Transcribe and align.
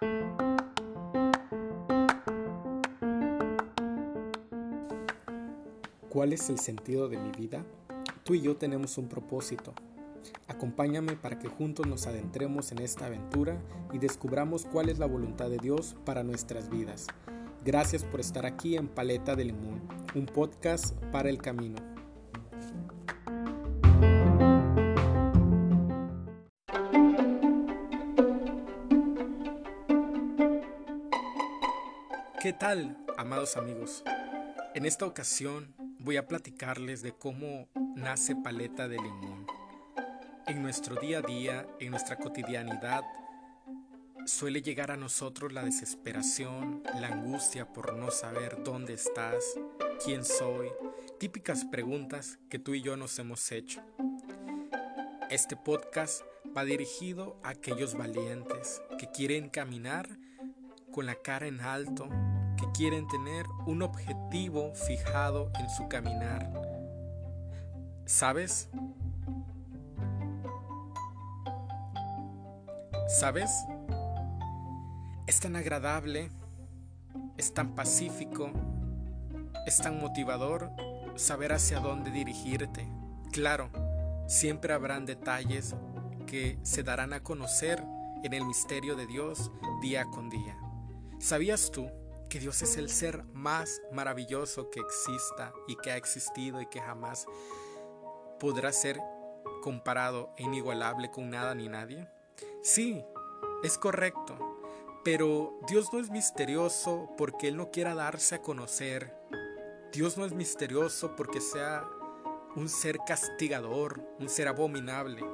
¿Cuál 0.00 0.16
es 6.32 6.48
el 6.48 6.58
sentido 6.58 7.10
de 7.10 7.18
mi 7.18 7.30
vida? 7.32 7.66
Tú 8.24 8.32
y 8.34 8.40
yo 8.40 8.56
tenemos 8.56 8.96
un 8.96 9.08
propósito. 9.08 9.74
Acompáñame 10.48 11.16
para 11.16 11.38
que 11.38 11.48
juntos 11.48 11.86
nos 11.86 12.06
adentremos 12.06 12.72
en 12.72 12.78
esta 12.78 13.04
aventura 13.06 13.60
y 13.92 13.98
descubramos 13.98 14.64
cuál 14.64 14.88
es 14.88 14.98
la 14.98 15.04
voluntad 15.04 15.50
de 15.50 15.58
Dios 15.58 15.96
para 16.06 16.22
nuestras 16.22 16.70
vidas. 16.70 17.06
Gracias 17.62 18.02
por 18.02 18.20
estar 18.20 18.46
aquí 18.46 18.76
en 18.76 18.88
Paleta 18.88 19.36
de 19.36 19.44
Limón, 19.44 19.82
un 20.14 20.24
podcast 20.24 20.96
para 21.12 21.28
el 21.28 21.42
camino. 21.42 21.89
¿Qué 32.40 32.54
tal, 32.54 32.96
amados 33.18 33.58
amigos? 33.58 34.02
En 34.74 34.86
esta 34.86 35.04
ocasión 35.04 35.74
voy 35.98 36.16
a 36.16 36.26
platicarles 36.26 37.02
de 37.02 37.12
cómo 37.12 37.68
nace 37.94 38.34
Paleta 38.34 38.88
de 38.88 38.96
Limón. 38.96 39.46
En 40.46 40.62
nuestro 40.62 40.96
día 40.96 41.18
a 41.18 41.20
día, 41.20 41.66
en 41.80 41.90
nuestra 41.90 42.16
cotidianidad, 42.16 43.02
suele 44.24 44.62
llegar 44.62 44.90
a 44.90 44.96
nosotros 44.96 45.52
la 45.52 45.62
desesperación, 45.62 46.82
la 46.98 47.08
angustia 47.08 47.70
por 47.70 47.94
no 47.94 48.10
saber 48.10 48.62
dónde 48.64 48.94
estás, 48.94 49.44
quién 50.02 50.24
soy, 50.24 50.68
típicas 51.18 51.66
preguntas 51.66 52.38
que 52.48 52.58
tú 52.58 52.72
y 52.72 52.80
yo 52.80 52.96
nos 52.96 53.18
hemos 53.18 53.52
hecho. 53.52 53.82
Este 55.28 55.56
podcast 55.56 56.22
va 56.56 56.64
dirigido 56.64 57.36
a 57.42 57.50
aquellos 57.50 57.98
valientes 57.98 58.80
que 58.98 59.10
quieren 59.10 59.50
caminar 59.50 60.08
con 60.90 61.06
la 61.06 61.14
cara 61.16 61.46
en 61.46 61.60
alto, 61.60 62.08
que 62.60 62.70
quieren 62.72 63.08
tener 63.08 63.46
un 63.66 63.80
objetivo 63.82 64.74
fijado 64.74 65.50
en 65.58 65.70
su 65.70 65.88
caminar. 65.88 66.52
¿Sabes? 68.04 68.68
¿Sabes? 73.08 73.50
Es 75.26 75.40
tan 75.40 75.56
agradable, 75.56 76.30
es 77.38 77.54
tan 77.54 77.74
pacífico, 77.74 78.50
es 79.66 79.78
tan 79.78 79.98
motivador 79.98 80.70
saber 81.16 81.52
hacia 81.52 81.80
dónde 81.80 82.10
dirigirte. 82.10 82.86
Claro, 83.32 83.70
siempre 84.26 84.74
habrán 84.74 85.06
detalles 85.06 85.74
que 86.26 86.58
se 86.62 86.82
darán 86.82 87.14
a 87.14 87.22
conocer 87.22 87.82
en 88.22 88.34
el 88.34 88.44
misterio 88.44 88.96
de 88.96 89.06
Dios 89.06 89.50
día 89.80 90.04
con 90.04 90.28
día. 90.28 90.56
¿Sabías 91.18 91.70
tú 91.70 91.88
que 92.30 92.38
Dios 92.38 92.62
es 92.62 92.76
el 92.76 92.88
ser 92.88 93.24
más 93.34 93.82
maravilloso 93.90 94.70
que 94.70 94.78
exista 94.78 95.52
y 95.66 95.74
que 95.76 95.90
ha 95.90 95.96
existido 95.96 96.62
y 96.62 96.66
que 96.66 96.80
jamás 96.80 97.26
podrá 98.38 98.72
ser 98.72 99.00
comparado 99.62 100.32
e 100.36 100.44
inigualable 100.44 101.10
con 101.10 101.28
nada 101.28 101.56
ni 101.56 101.68
nadie? 101.68 102.08
Sí, 102.62 103.04
es 103.64 103.76
correcto, 103.76 104.60
pero 105.04 105.58
Dios 105.66 105.92
no 105.92 105.98
es 105.98 106.08
misterioso 106.10 107.10
porque 107.18 107.48
Él 107.48 107.56
no 107.56 107.72
quiera 107.72 107.96
darse 107.96 108.36
a 108.36 108.42
conocer. 108.42 109.12
Dios 109.92 110.16
no 110.16 110.24
es 110.24 110.32
misterioso 110.32 111.16
porque 111.16 111.40
sea 111.40 111.84
un 112.54 112.68
ser 112.68 112.98
castigador, 113.04 114.00
un 114.20 114.28
ser 114.28 114.46
abominable. 114.46 115.24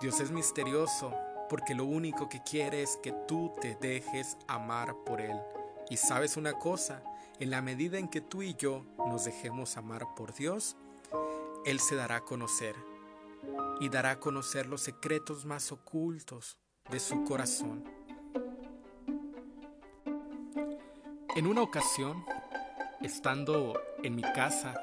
Dios 0.00 0.20
es 0.20 0.30
misterioso 0.30 1.14
porque 1.50 1.74
lo 1.74 1.84
único 1.84 2.30
que 2.30 2.42
quiere 2.42 2.82
es 2.82 2.96
que 3.02 3.12
tú 3.28 3.52
te 3.60 3.76
dejes 3.76 4.38
amar 4.48 4.96
por 5.04 5.20
Él. 5.20 5.38
Y 5.90 5.96
sabes 5.96 6.36
una 6.36 6.54
cosa, 6.54 7.02
en 7.38 7.50
la 7.50 7.62
medida 7.62 7.98
en 7.98 8.08
que 8.08 8.20
tú 8.20 8.42
y 8.42 8.54
yo 8.54 8.84
nos 8.98 9.24
dejemos 9.24 9.76
amar 9.76 10.06
por 10.16 10.34
Dios, 10.34 10.76
Él 11.64 11.80
se 11.80 11.96
dará 11.96 12.16
a 12.16 12.24
conocer 12.24 12.74
y 13.80 13.88
dará 13.88 14.12
a 14.12 14.20
conocer 14.20 14.66
los 14.66 14.80
secretos 14.80 15.44
más 15.44 15.72
ocultos 15.72 16.58
de 16.90 17.00
su 17.00 17.24
corazón. 17.24 17.84
En 21.36 21.46
una 21.46 21.62
ocasión, 21.62 22.24
estando 23.00 23.80
en 24.02 24.14
mi 24.14 24.22
casa, 24.22 24.74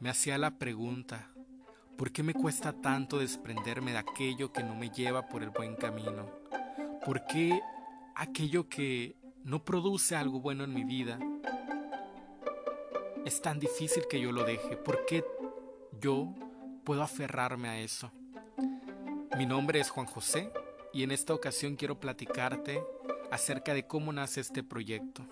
me 0.00 0.08
hacía 0.08 0.38
la 0.38 0.58
pregunta, 0.58 1.30
¿por 1.96 2.12
qué 2.12 2.22
me 2.22 2.34
cuesta 2.34 2.72
tanto 2.72 3.18
desprenderme 3.18 3.92
de 3.92 3.98
aquello 3.98 4.52
que 4.52 4.62
no 4.62 4.74
me 4.74 4.90
lleva 4.90 5.28
por 5.28 5.42
el 5.42 5.50
buen 5.50 5.76
camino? 5.76 6.30
¿Por 7.04 7.26
qué 7.26 7.60
aquello 8.14 8.68
que 8.68 9.16
no 9.46 9.64
produce 9.64 10.16
algo 10.16 10.40
bueno 10.40 10.64
en 10.64 10.74
mi 10.74 10.82
vida, 10.82 11.20
es 13.24 13.40
tan 13.40 13.60
difícil 13.60 14.02
que 14.10 14.20
yo 14.20 14.32
lo 14.32 14.42
deje. 14.42 14.76
¿Por 14.76 15.06
qué 15.06 15.24
yo 16.00 16.34
puedo 16.84 17.02
aferrarme 17.04 17.68
a 17.68 17.78
eso? 17.78 18.10
Mi 19.38 19.46
nombre 19.46 19.78
es 19.78 19.88
Juan 19.88 20.06
José 20.06 20.52
y 20.92 21.04
en 21.04 21.12
esta 21.12 21.32
ocasión 21.32 21.76
quiero 21.76 22.00
platicarte 22.00 22.82
acerca 23.30 23.72
de 23.72 23.86
cómo 23.86 24.12
nace 24.12 24.40
este 24.40 24.64
proyecto. 24.64 25.22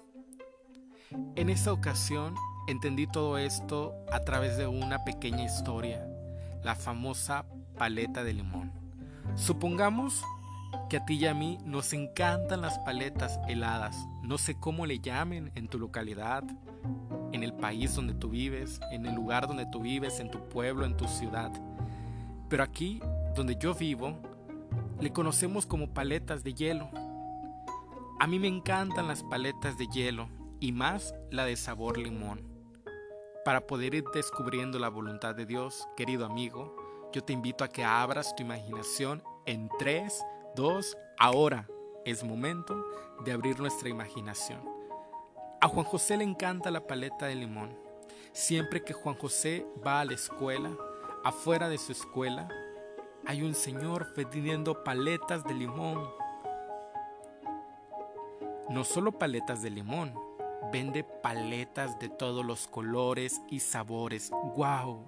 En 1.34 1.50
esta 1.50 1.72
ocasión 1.72 2.36
entendí 2.68 3.08
todo 3.08 3.36
esto 3.36 3.94
a 4.12 4.20
través 4.20 4.56
de 4.56 4.68
una 4.68 5.02
pequeña 5.02 5.44
historia, 5.44 6.06
la 6.62 6.76
famosa 6.76 7.46
paleta 7.76 8.22
de 8.22 8.34
limón. 8.34 8.70
Supongamos 9.34 10.22
que 10.88 10.96
a 10.98 11.04
ti 11.04 11.14
y 11.14 11.26
a 11.26 11.34
mí 11.34 11.58
nos 11.64 11.92
encantan 11.92 12.60
las 12.60 12.78
paletas 12.80 13.38
heladas. 13.48 13.96
No 14.22 14.38
sé 14.38 14.58
cómo 14.58 14.86
le 14.86 14.98
llamen 14.98 15.50
en 15.54 15.68
tu 15.68 15.78
localidad, 15.78 16.44
en 17.32 17.42
el 17.42 17.52
país 17.52 17.94
donde 17.94 18.14
tú 18.14 18.30
vives, 18.30 18.80
en 18.92 19.06
el 19.06 19.14
lugar 19.14 19.46
donde 19.46 19.66
tú 19.66 19.80
vives, 19.80 20.20
en 20.20 20.30
tu 20.30 20.48
pueblo, 20.48 20.86
en 20.86 20.96
tu 20.96 21.06
ciudad. 21.06 21.50
Pero 22.48 22.62
aquí, 22.62 23.00
donde 23.34 23.56
yo 23.56 23.74
vivo, 23.74 24.18
le 25.00 25.12
conocemos 25.12 25.66
como 25.66 25.92
paletas 25.92 26.44
de 26.44 26.54
hielo. 26.54 26.88
A 28.20 28.26
mí 28.26 28.38
me 28.38 28.48
encantan 28.48 29.08
las 29.08 29.22
paletas 29.22 29.76
de 29.76 29.86
hielo 29.88 30.28
y 30.60 30.72
más 30.72 31.14
la 31.30 31.44
de 31.44 31.56
sabor 31.56 31.98
limón. 31.98 32.42
Para 33.44 33.66
poder 33.66 33.94
ir 33.94 34.04
descubriendo 34.14 34.78
la 34.78 34.88
voluntad 34.88 35.34
de 35.34 35.44
Dios, 35.44 35.86
querido 35.96 36.24
amigo, 36.24 36.76
yo 37.12 37.22
te 37.22 37.32
invito 37.32 37.64
a 37.64 37.68
que 37.68 37.84
abras 37.84 38.34
tu 38.34 38.42
imaginación 38.42 39.22
en 39.46 39.68
tres 39.78 40.24
Dos, 40.54 40.96
ahora 41.18 41.66
es 42.04 42.22
momento 42.22 42.86
de 43.24 43.32
abrir 43.32 43.58
nuestra 43.58 43.88
imaginación. 43.88 44.60
A 45.60 45.66
Juan 45.66 45.84
José 45.84 46.16
le 46.16 46.22
encanta 46.22 46.70
la 46.70 46.86
paleta 46.86 47.26
de 47.26 47.34
limón. 47.34 47.76
Siempre 48.32 48.84
que 48.84 48.92
Juan 48.92 49.16
José 49.16 49.66
va 49.84 50.00
a 50.00 50.04
la 50.04 50.14
escuela, 50.14 50.70
afuera 51.24 51.68
de 51.68 51.78
su 51.78 51.90
escuela, 51.90 52.48
hay 53.26 53.42
un 53.42 53.54
señor 53.54 54.12
vendiendo 54.16 54.84
paletas 54.84 55.42
de 55.42 55.54
limón. 55.54 56.08
No 58.70 58.84
solo 58.84 59.18
paletas 59.18 59.60
de 59.60 59.70
limón, 59.70 60.14
vende 60.72 61.02
paletas 61.02 61.98
de 61.98 62.10
todos 62.10 62.44
los 62.44 62.68
colores 62.68 63.40
y 63.50 63.58
sabores. 63.58 64.30
¡Wow! 64.56 65.04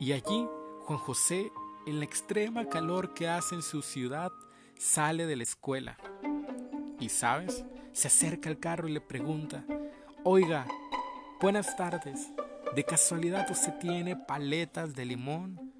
Y 0.00 0.10
allí 0.10 0.48
Juan 0.86 0.98
José 0.98 1.52
en 1.86 1.98
la 1.98 2.04
extrema 2.04 2.68
calor 2.68 3.14
que 3.14 3.28
hace 3.28 3.54
en 3.54 3.62
su 3.62 3.82
ciudad, 3.82 4.32
sale 4.78 5.26
de 5.26 5.36
la 5.36 5.42
escuela. 5.42 5.96
Y 7.00 7.08
sabes, 7.08 7.64
se 7.92 8.08
acerca 8.08 8.48
al 8.48 8.58
carro 8.58 8.88
y 8.88 8.92
le 8.92 9.00
pregunta, 9.00 9.64
oiga, 10.22 10.66
buenas 11.40 11.76
tardes, 11.76 12.30
¿de 12.74 12.84
casualidad 12.84 13.50
usted 13.50 13.74
tiene 13.78 14.16
paletas 14.16 14.94
de 14.94 15.04
limón? 15.04 15.72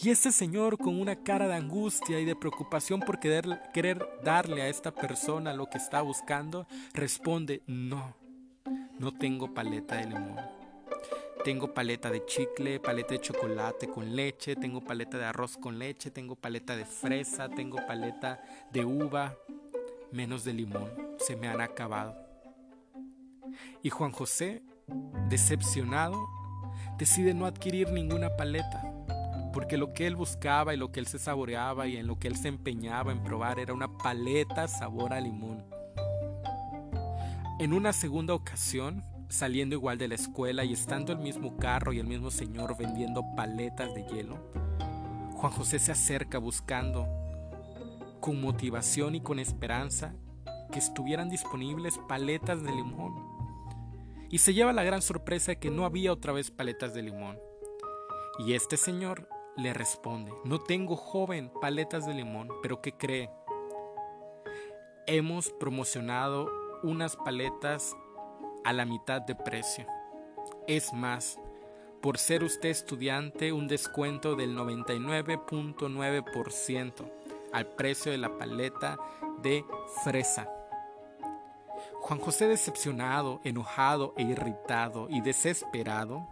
Y 0.00 0.10
ese 0.10 0.30
señor 0.30 0.78
con 0.78 1.00
una 1.00 1.16
cara 1.16 1.48
de 1.48 1.54
angustia 1.54 2.20
y 2.20 2.24
de 2.24 2.36
preocupación 2.36 3.00
por 3.00 3.18
querer, 3.18 3.60
querer 3.74 4.06
darle 4.22 4.62
a 4.62 4.68
esta 4.68 4.94
persona 4.94 5.52
lo 5.52 5.66
que 5.66 5.78
está 5.78 6.02
buscando, 6.02 6.68
responde, 6.94 7.62
no, 7.66 8.14
no 8.98 9.12
tengo 9.12 9.52
paleta 9.52 9.96
de 9.96 10.06
limón. 10.06 10.57
Tengo 11.48 11.72
paleta 11.72 12.10
de 12.10 12.26
chicle, 12.26 12.78
paleta 12.78 13.14
de 13.14 13.22
chocolate 13.22 13.88
con 13.88 14.14
leche, 14.14 14.54
tengo 14.54 14.82
paleta 14.82 15.16
de 15.16 15.24
arroz 15.24 15.56
con 15.56 15.78
leche, 15.78 16.10
tengo 16.10 16.36
paleta 16.36 16.76
de 16.76 16.84
fresa, 16.84 17.48
tengo 17.48 17.78
paleta 17.86 18.42
de 18.70 18.84
uva, 18.84 19.34
menos 20.12 20.44
de 20.44 20.52
limón. 20.52 20.92
Se 21.16 21.36
me 21.36 21.48
han 21.48 21.62
acabado. 21.62 22.14
Y 23.82 23.88
Juan 23.88 24.12
José, 24.12 24.62
decepcionado, 25.30 26.28
decide 26.98 27.32
no 27.32 27.46
adquirir 27.46 27.92
ninguna 27.92 28.36
paleta, 28.36 28.82
porque 29.54 29.78
lo 29.78 29.94
que 29.94 30.06
él 30.06 30.16
buscaba 30.16 30.74
y 30.74 30.76
lo 30.76 30.92
que 30.92 31.00
él 31.00 31.06
se 31.06 31.18
saboreaba 31.18 31.86
y 31.86 31.96
en 31.96 32.06
lo 32.06 32.18
que 32.18 32.28
él 32.28 32.36
se 32.36 32.48
empeñaba 32.48 33.10
en 33.10 33.22
probar 33.22 33.58
era 33.58 33.72
una 33.72 33.88
paleta 33.96 34.68
sabor 34.68 35.14
a 35.14 35.20
limón. 35.22 35.64
En 37.58 37.72
una 37.72 37.94
segunda 37.94 38.34
ocasión, 38.34 39.02
saliendo 39.28 39.74
igual 39.74 39.98
de 39.98 40.08
la 40.08 40.14
escuela 40.14 40.64
y 40.64 40.72
estando 40.72 41.12
el 41.12 41.18
mismo 41.18 41.56
carro 41.56 41.92
y 41.92 41.98
el 41.98 42.06
mismo 42.06 42.30
señor 42.30 42.76
vendiendo 42.76 43.22
paletas 43.36 43.94
de 43.94 44.04
hielo, 44.04 44.38
Juan 45.34 45.52
José 45.52 45.78
se 45.78 45.92
acerca 45.92 46.38
buscando, 46.38 47.06
con 48.20 48.40
motivación 48.40 49.14
y 49.14 49.20
con 49.20 49.38
esperanza, 49.38 50.14
que 50.72 50.78
estuvieran 50.78 51.28
disponibles 51.28 51.98
paletas 52.08 52.62
de 52.62 52.72
limón. 52.72 53.14
Y 54.30 54.38
se 54.38 54.52
lleva 54.52 54.72
la 54.72 54.82
gran 54.82 55.00
sorpresa 55.00 55.52
de 55.52 55.58
que 55.58 55.70
no 55.70 55.84
había 55.84 56.12
otra 56.12 56.32
vez 56.32 56.50
paletas 56.50 56.92
de 56.92 57.02
limón. 57.02 57.38
Y 58.38 58.52
este 58.52 58.76
señor 58.76 59.28
le 59.56 59.72
responde, 59.74 60.32
no 60.44 60.60
tengo 60.60 60.96
joven 60.96 61.50
paletas 61.60 62.06
de 62.06 62.14
limón, 62.14 62.48
pero 62.62 62.80
¿qué 62.80 62.92
cree? 62.92 63.30
Hemos 65.06 65.50
promocionado 65.50 66.50
unas 66.82 67.16
paletas 67.16 67.96
a 68.64 68.72
la 68.72 68.84
mitad 68.84 69.20
de 69.22 69.34
precio. 69.34 69.86
Es 70.66 70.92
más, 70.92 71.38
por 72.00 72.18
ser 72.18 72.44
usted 72.44 72.68
estudiante, 72.68 73.52
un 73.52 73.66
descuento 73.66 74.36
del 74.36 74.56
99.9% 74.56 77.10
al 77.52 77.66
precio 77.66 78.12
de 78.12 78.18
la 78.18 78.38
paleta 78.38 79.00
de 79.42 79.64
fresa. 80.04 80.48
Juan 82.00 82.20
José 82.20 82.46
decepcionado, 82.48 83.40
enojado 83.44 84.14
e 84.16 84.22
irritado 84.22 85.08
y 85.10 85.20
desesperado, 85.20 86.26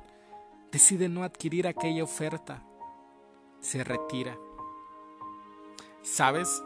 decide 0.70 1.08
no 1.08 1.25
adquirir 1.25 1.67
aquella 1.67 2.05
oferta. 2.05 2.62
Se 3.61 3.82
retira. 3.82 4.38
¿Sabes? 6.02 6.62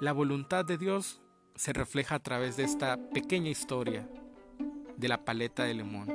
La 0.00 0.12
voluntad 0.12 0.64
de 0.64 0.78
Dios 0.78 1.20
se 1.54 1.74
refleja 1.74 2.14
a 2.14 2.22
través 2.22 2.56
de 2.56 2.64
esta 2.64 2.96
pequeña 3.12 3.50
historia 3.50 4.08
de 5.00 5.08
la 5.08 5.24
paleta 5.24 5.64
de 5.64 5.74
limón. 5.74 6.08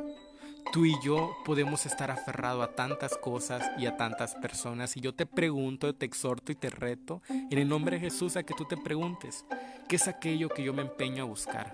Tú 0.71 0.85
y 0.85 0.95
yo 1.03 1.35
podemos 1.45 1.85
estar 1.85 2.11
aferrados 2.11 2.63
a 2.63 2.75
tantas 2.75 3.17
cosas 3.17 3.63
y 3.77 3.85
a 3.85 3.97
tantas 3.97 4.35
personas 4.35 4.97
y 4.97 5.01
yo 5.01 5.13
te 5.13 5.25
pregunto, 5.25 5.93
te 5.95 6.05
exhorto 6.05 6.51
y 6.51 6.55
te 6.55 6.69
reto 6.69 7.21
en 7.29 7.57
el 7.57 7.67
nombre 7.67 7.97
de 7.97 8.01
Jesús 8.01 8.35
a 8.35 8.43
que 8.43 8.53
tú 8.53 8.65
te 8.65 8.75
preguntes, 8.77 9.45
¿qué 9.87 9.95
es 9.95 10.07
aquello 10.07 10.49
que 10.49 10.63
yo 10.63 10.73
me 10.73 10.81
empeño 10.81 11.23
a 11.23 11.27
buscar? 11.27 11.71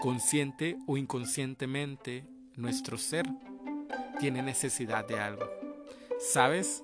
Consciente 0.00 0.76
o 0.86 0.96
inconscientemente, 0.96 2.26
nuestro 2.56 2.98
ser 2.98 3.26
tiene 4.18 4.42
necesidad 4.42 5.06
de 5.06 5.18
algo. 5.18 5.44
¿Sabes? 6.18 6.82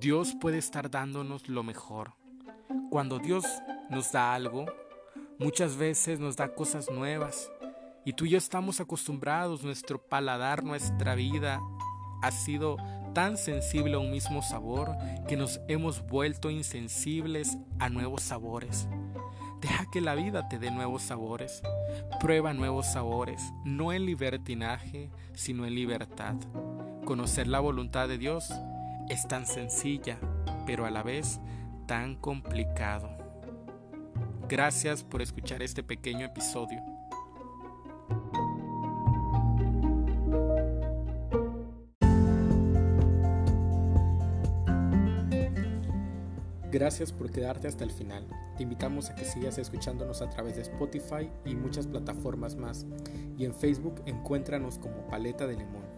Dios 0.00 0.34
puede 0.40 0.58
estar 0.58 0.90
dándonos 0.90 1.48
lo 1.48 1.62
mejor. 1.62 2.14
Cuando 2.90 3.18
Dios 3.18 3.44
nos 3.90 4.12
da 4.12 4.34
algo, 4.34 4.66
muchas 5.38 5.76
veces 5.76 6.18
nos 6.18 6.36
da 6.36 6.54
cosas 6.54 6.90
nuevas, 6.90 7.50
y 8.04 8.14
tú 8.14 8.24
y 8.24 8.30
yo 8.30 8.38
estamos 8.38 8.80
acostumbrados, 8.80 9.62
nuestro 9.62 10.00
paladar, 10.00 10.64
nuestra 10.64 11.14
vida 11.14 11.60
ha 12.22 12.30
sido 12.30 12.76
tan 13.14 13.36
sensible 13.36 13.94
a 13.94 13.98
un 13.98 14.10
mismo 14.10 14.42
sabor 14.42 14.96
que 15.28 15.36
nos 15.36 15.60
hemos 15.68 16.06
vuelto 16.06 16.50
insensibles 16.50 17.58
a 17.78 17.88
nuevos 17.88 18.22
sabores. 18.22 18.88
Deja 19.60 19.86
que 19.92 20.00
la 20.00 20.16
vida 20.16 20.48
te 20.48 20.58
dé 20.58 20.70
nuevos 20.72 21.02
sabores. 21.02 21.62
Prueba 22.20 22.52
nuevos 22.52 22.86
sabores, 22.86 23.52
no 23.64 23.92
en 23.92 24.06
libertinaje, 24.06 25.10
sino 25.34 25.66
en 25.66 25.74
libertad. 25.74 26.34
Conocer 27.04 27.46
la 27.46 27.60
voluntad 27.60 28.08
de 28.08 28.18
Dios 28.18 28.52
es 29.08 29.28
tan 29.28 29.46
sencilla, 29.46 30.18
pero 30.66 30.86
a 30.86 30.90
la 30.90 31.04
vez 31.04 31.40
tan 31.86 32.16
complicado. 32.16 33.10
Gracias 34.48 35.04
por 35.04 35.22
escuchar 35.22 35.62
este 35.62 35.82
pequeño 35.82 36.26
episodio. 36.26 36.82
Gracias 46.82 47.12
por 47.12 47.30
quedarte 47.30 47.68
hasta 47.68 47.84
el 47.84 47.92
final. 47.92 48.26
Te 48.56 48.64
invitamos 48.64 49.08
a 49.08 49.14
que 49.14 49.24
sigas 49.24 49.56
escuchándonos 49.56 50.20
a 50.20 50.28
través 50.28 50.56
de 50.56 50.62
Spotify 50.62 51.30
y 51.44 51.54
muchas 51.54 51.86
plataformas 51.86 52.56
más. 52.56 52.86
Y 53.38 53.44
en 53.44 53.54
Facebook 53.54 54.02
encuéntranos 54.04 54.80
como 54.80 55.06
Paleta 55.06 55.46
de 55.46 55.58
Limón. 55.58 55.91